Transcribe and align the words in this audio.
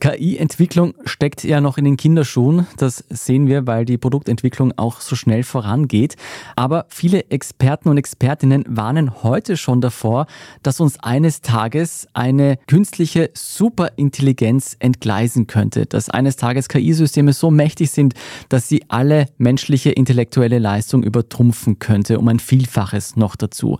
KI-Entwicklung 0.00 0.94
steckt 1.04 1.44
ja 1.44 1.60
noch 1.60 1.78
in 1.78 1.84
den 1.84 1.96
Kinderschuhen. 1.96 2.66
Das 2.78 3.04
sehen 3.10 3.46
wir, 3.46 3.66
weil 3.66 3.84
die 3.84 3.98
Produktentwicklung 3.98 4.72
auch 4.76 5.00
so 5.00 5.14
schnell 5.14 5.44
vorangeht. 5.44 6.16
Aber 6.56 6.86
viele 6.88 7.30
Experten 7.30 7.88
und 7.90 7.98
Expertinnen 7.98 8.64
warnen 8.66 9.22
heute 9.22 9.56
schon 9.56 9.80
davor, 9.80 10.26
dass 10.62 10.80
uns 10.80 10.98
eines 11.00 11.42
Tages 11.42 12.08
eine 12.14 12.58
künstliche 12.66 13.30
Superintelligenz 13.34 14.76
entgleisen 14.78 15.46
könnte. 15.46 15.86
Dass 15.86 16.08
eines 16.08 16.36
Tages 16.36 16.68
KI-Systeme 16.68 17.32
so 17.32 17.50
mächtig 17.50 17.90
sind, 17.90 18.14
dass 18.48 18.68
sie 18.68 18.84
alle 18.88 19.26
menschliche 19.36 19.90
intellektuelle 19.90 20.58
Leistung 20.58 21.02
übertrumpfen 21.02 21.78
könnte, 21.78 22.18
um 22.18 22.28
ein 22.28 22.40
Vielfaches 22.40 23.16
noch 23.16 23.36
dazu. 23.36 23.78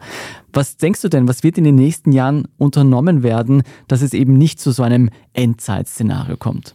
Was 0.52 0.76
denkst 0.76 1.02
du 1.02 1.08
denn, 1.08 1.28
was 1.28 1.42
wird 1.42 1.58
in 1.58 1.64
den 1.64 1.76
nächsten 1.76 2.12
Jahren 2.12 2.48
unternommen 2.58 3.22
werden, 3.22 3.62
dass 3.88 4.02
es 4.02 4.12
eben 4.12 4.34
nicht 4.34 4.60
zu 4.60 4.72
so 4.72 4.82
einem 4.82 5.10
Endzeitszenario 5.32 6.36
kommt? 6.36 6.74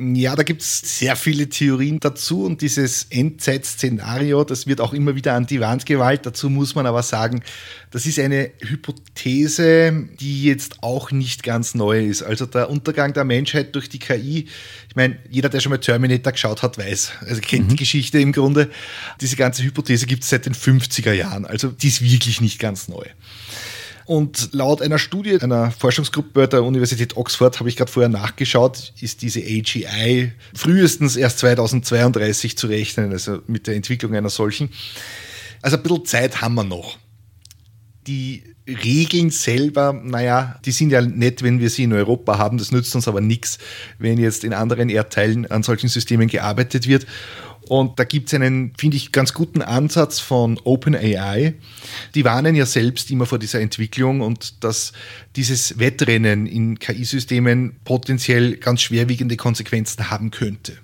Ja, 0.00 0.36
da 0.36 0.44
gibt 0.44 0.62
es 0.62 0.98
sehr 0.98 1.16
viele 1.16 1.48
Theorien 1.48 1.98
dazu 1.98 2.44
und 2.44 2.62
dieses 2.62 3.08
Endzeitszenario, 3.10 4.44
das 4.44 4.68
wird 4.68 4.80
auch 4.80 4.92
immer 4.92 5.16
wieder 5.16 5.34
an 5.34 5.46
die 5.46 5.58
Wand 5.58 5.86
gewalt. 5.86 6.24
Dazu 6.24 6.48
muss 6.50 6.76
man 6.76 6.86
aber 6.86 7.02
sagen, 7.02 7.42
das 7.90 8.06
ist 8.06 8.20
eine 8.20 8.52
Hypothese, 8.60 10.06
die 10.20 10.44
jetzt 10.44 10.84
auch 10.84 11.10
nicht 11.10 11.42
ganz 11.42 11.74
neu 11.74 12.06
ist. 12.06 12.22
Also 12.22 12.46
der 12.46 12.70
Untergang 12.70 13.12
der 13.12 13.24
Menschheit 13.24 13.74
durch 13.74 13.88
die 13.88 13.98
KI, 13.98 14.46
ich 14.88 14.94
meine, 14.94 15.18
jeder, 15.30 15.48
der 15.48 15.58
schon 15.58 15.70
mal 15.70 15.78
Terminator 15.78 16.32
geschaut 16.32 16.62
hat, 16.62 16.78
weiß, 16.78 17.12
also 17.26 17.40
kennt 17.40 17.64
mhm. 17.64 17.70
die 17.70 17.76
Geschichte 17.76 18.20
im 18.20 18.30
Grunde. 18.30 18.70
Diese 19.20 19.34
ganze 19.34 19.64
Hypothese 19.64 20.06
gibt 20.06 20.22
es 20.22 20.30
seit 20.30 20.46
den 20.46 20.54
50er 20.54 21.12
Jahren, 21.12 21.44
also 21.44 21.68
die 21.68 21.88
ist 21.88 22.02
wirklich 22.02 22.40
nicht 22.40 22.60
ganz 22.60 22.86
neu. 22.86 23.04
Und 24.08 24.54
laut 24.54 24.80
einer 24.80 24.98
Studie 24.98 25.38
einer 25.38 25.70
Forschungsgruppe 25.70 26.48
der 26.48 26.64
Universität 26.64 27.18
Oxford, 27.18 27.60
habe 27.60 27.68
ich 27.68 27.76
gerade 27.76 27.92
vorher 27.92 28.08
nachgeschaut, 28.08 28.94
ist 29.02 29.20
diese 29.20 29.40
AGI 29.40 30.32
frühestens 30.54 31.14
erst 31.14 31.40
2032 31.40 32.56
zu 32.56 32.68
rechnen, 32.68 33.12
also 33.12 33.42
mit 33.48 33.66
der 33.66 33.74
Entwicklung 33.76 34.14
einer 34.14 34.30
solchen. 34.30 34.70
Also 35.60 35.76
ein 35.76 35.82
bisschen 35.82 36.06
Zeit 36.06 36.40
haben 36.40 36.54
wir 36.54 36.64
noch. 36.64 36.96
Die 38.06 38.44
Regeln 38.68 39.30
selber, 39.30 39.94
naja, 39.94 40.60
die 40.64 40.72
sind 40.72 40.90
ja 40.90 41.00
nett, 41.00 41.42
wenn 41.42 41.58
wir 41.58 41.70
sie 41.70 41.84
in 41.84 41.92
Europa 41.94 42.36
haben. 42.36 42.58
Das 42.58 42.70
nützt 42.70 42.94
uns 42.94 43.08
aber 43.08 43.22
nichts, 43.22 43.58
wenn 43.98 44.18
jetzt 44.18 44.44
in 44.44 44.52
anderen 44.52 44.90
Erdteilen 44.90 45.50
an 45.50 45.62
solchen 45.62 45.88
Systemen 45.88 46.28
gearbeitet 46.28 46.86
wird. 46.86 47.06
Und 47.68 47.98
da 47.98 48.04
gibt 48.04 48.28
es 48.28 48.34
einen, 48.34 48.72
finde 48.78 48.96
ich, 48.96 49.12
ganz 49.12 49.34
guten 49.34 49.60
Ansatz 49.60 50.20
von 50.20 50.58
OpenAI. 50.64 51.54
Die 52.14 52.24
warnen 52.24 52.54
ja 52.54 52.64
selbst 52.64 53.10
immer 53.10 53.26
vor 53.26 53.38
dieser 53.38 53.60
Entwicklung 53.60 54.22
und 54.22 54.64
dass 54.64 54.92
dieses 55.36 55.78
Wettrennen 55.78 56.46
in 56.46 56.78
KI-Systemen 56.78 57.76
potenziell 57.84 58.56
ganz 58.56 58.82
schwerwiegende 58.82 59.36
Konsequenzen 59.36 60.10
haben 60.10 60.30
könnte. 60.30 60.78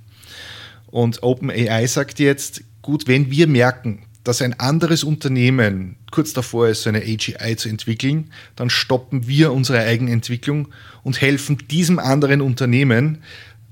Und 0.86 1.22
OpenAI 1.22 1.86
sagt 1.86 2.18
jetzt, 2.18 2.62
gut, 2.82 3.08
wenn 3.08 3.30
wir 3.30 3.46
merken, 3.46 4.02
dass 4.25 4.42
ein 4.42 4.58
anderes 4.58 5.05
Unternehmen 5.05 5.97
kurz 6.11 6.33
davor 6.33 6.69
ist, 6.69 6.83
so 6.83 6.89
eine 6.89 7.03
AGI 7.03 7.56
zu 7.56 7.69
entwickeln, 7.69 8.30
dann 8.56 8.70
stoppen 8.70 9.28
wir 9.28 9.53
unsere 9.53 9.80
eigene 9.80 10.11
Entwicklung 10.11 10.69
und 11.03 11.20
helfen 11.20 11.58
diesem 11.69 11.98
anderen 11.98 12.41
Unternehmen, 12.41 13.22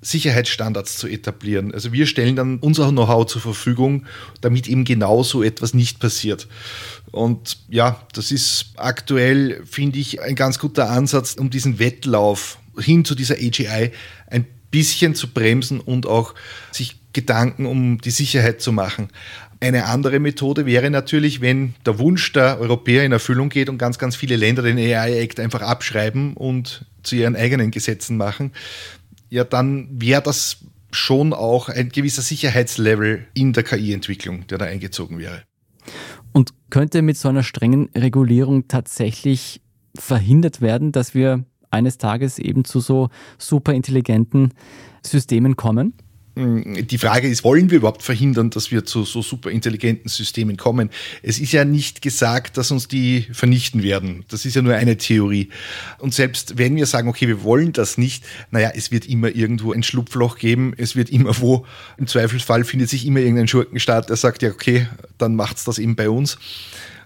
Sicherheitsstandards 0.02 0.98
zu 0.98 1.06
etablieren. 1.06 1.72
Also 1.72 1.92
wir 1.92 2.06
stellen 2.06 2.34
dann 2.34 2.58
unser 2.58 2.90
Know-how 2.90 3.24
zur 3.24 3.40
Verfügung, 3.40 4.04
damit 4.40 4.68
eben 4.68 4.84
genau 4.84 5.22
so 5.22 5.44
etwas 5.44 5.74
nicht 5.74 6.00
passiert. 6.00 6.48
Und 7.12 7.58
ja, 7.68 8.04
das 8.12 8.32
ist 8.32 8.72
aktuell, 8.76 9.64
finde 9.64 10.00
ich, 10.00 10.20
ein 10.20 10.34
ganz 10.34 10.58
guter 10.58 10.90
Ansatz, 10.90 11.34
um 11.34 11.50
diesen 11.50 11.78
Wettlauf 11.78 12.58
hin 12.78 13.04
zu 13.04 13.14
dieser 13.14 13.36
AGI 13.36 13.92
ein 14.26 14.46
bisschen 14.72 15.14
zu 15.14 15.28
bremsen 15.28 15.78
und 15.78 16.06
auch 16.06 16.34
sich 16.72 17.01
Gedanken 17.12 17.66
um 17.66 18.00
die 18.00 18.10
Sicherheit 18.10 18.60
zu 18.60 18.72
machen. 18.72 19.08
Eine 19.60 19.86
andere 19.86 20.18
Methode 20.18 20.66
wäre 20.66 20.90
natürlich, 20.90 21.40
wenn 21.40 21.74
der 21.86 21.98
Wunsch 21.98 22.32
der 22.32 22.58
Europäer 22.60 23.04
in 23.04 23.12
Erfüllung 23.12 23.48
geht 23.48 23.68
und 23.68 23.78
ganz, 23.78 23.98
ganz 23.98 24.16
viele 24.16 24.36
Länder 24.36 24.62
den 24.62 24.78
AI-Act 24.78 25.38
einfach 25.38 25.62
abschreiben 25.62 26.34
und 26.34 26.84
zu 27.02 27.16
ihren 27.16 27.36
eigenen 27.36 27.70
Gesetzen 27.70 28.16
machen 28.16 28.52
ja, 29.32 29.44
dann 29.44 29.88
wäre 29.90 30.20
das 30.20 30.58
schon 30.90 31.32
auch 31.32 31.70
ein 31.70 31.88
gewisser 31.88 32.20
Sicherheitslevel 32.20 33.26
in 33.32 33.54
der 33.54 33.62
KI-Entwicklung, 33.62 34.46
der 34.48 34.58
da 34.58 34.66
eingezogen 34.66 35.18
wäre. 35.18 35.42
Und 36.32 36.50
könnte 36.68 37.00
mit 37.00 37.16
so 37.16 37.30
einer 37.30 37.42
strengen 37.42 37.88
Regulierung 37.94 38.68
tatsächlich 38.68 39.62
verhindert 39.96 40.60
werden, 40.60 40.92
dass 40.92 41.14
wir 41.14 41.46
eines 41.70 41.96
Tages 41.96 42.38
eben 42.38 42.66
zu 42.66 42.80
so 42.80 43.08
superintelligenten 43.38 44.52
Systemen 45.02 45.56
kommen? 45.56 45.94
Hm, 46.34 46.86
die 46.86 46.98
Frage 46.98 47.28
ist, 47.28 47.44
wollen 47.44 47.70
wir 47.70 47.76
überhaupt 47.78 48.02
verhindern, 48.02 48.48
dass 48.48 48.70
wir 48.70 48.86
zu 48.86 49.04
so 49.04 49.20
super 49.20 49.50
intelligenten 49.50 50.08
Systemen 50.08 50.56
kommen? 50.56 50.88
Es 51.22 51.38
ist 51.38 51.52
ja 51.52 51.64
nicht 51.64 52.00
gesagt, 52.00 52.56
dass 52.56 52.70
uns 52.70 52.88
die 52.88 53.26
vernichten 53.32 53.82
werden. 53.82 54.24
Das 54.28 54.46
ist 54.46 54.54
ja 54.54 54.62
nur 54.62 54.74
eine 54.74 54.96
Theorie. 54.96 55.50
Und 55.98 56.14
selbst 56.14 56.56
wenn 56.56 56.74
wir 56.76 56.86
sagen, 56.86 57.08
okay, 57.08 57.28
wir 57.28 57.42
wollen 57.42 57.72
das 57.72 57.98
nicht, 57.98 58.24
naja, 58.50 58.72
es 58.74 58.90
wird 58.90 59.06
immer 59.06 59.34
irgendwo 59.34 59.72
ein 59.72 59.82
Schlupfloch 59.82 60.38
geben. 60.38 60.72
Es 60.78 60.96
wird 60.96 61.10
immer 61.10 61.38
wo, 61.40 61.66
im 61.98 62.06
Zweifelsfall 62.06 62.64
findet 62.64 62.88
sich 62.88 63.06
immer 63.06 63.20
irgendein 63.20 63.48
Schurkenstaat, 63.48 64.08
der 64.08 64.16
sagt, 64.16 64.42
ja, 64.42 64.50
okay, 64.50 64.86
dann 65.18 65.36
macht's 65.36 65.64
das 65.64 65.78
eben 65.78 65.96
bei 65.96 66.08
uns. 66.08 66.38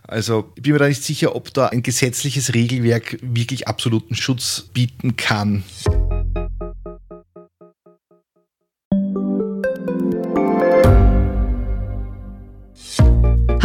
Also 0.06 0.52
ich 0.54 0.62
bin 0.62 0.72
mir 0.72 0.78
da 0.78 0.86
nicht 0.86 1.02
sicher, 1.02 1.34
ob 1.34 1.52
da 1.52 1.66
ein 1.66 1.82
gesetzliches 1.82 2.54
Regelwerk 2.54 3.18
wirklich 3.22 3.66
absoluten 3.66 4.14
Schutz 4.14 4.68
bieten 4.72 5.16
kann. 5.16 5.64